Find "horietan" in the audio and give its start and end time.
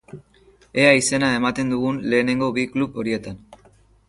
3.03-3.41